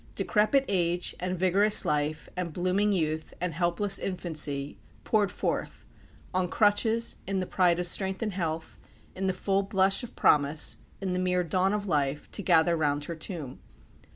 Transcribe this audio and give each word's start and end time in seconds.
Decrepit 0.15 0.65
age, 0.67 1.13
and 1.19 1.37
vigorous 1.37 1.85
life, 1.85 2.27
and 2.35 2.51
blooming 2.51 2.91
youth, 2.91 3.35
and 3.39 3.53
helpless 3.53 3.99
infancy, 3.99 4.79
poured 5.03 5.31
forth 5.31 5.85
on 6.33 6.49
crutches, 6.49 7.17
in 7.27 7.39
the 7.39 7.45
pride 7.45 7.79
of 7.79 7.85
strength 7.85 8.23
and 8.23 8.33
health, 8.33 8.79
in 9.13 9.27
the 9.27 9.31
full 9.31 9.61
blush 9.61 10.01
of 10.01 10.15
promise, 10.15 10.79
in 11.01 11.13
the 11.13 11.19
mere 11.19 11.43
dawn 11.43 11.71
of 11.71 11.85
life 11.85 12.31
to 12.31 12.41
gather 12.41 12.75
round 12.75 13.03
her 13.03 13.15
tomb. 13.15 13.59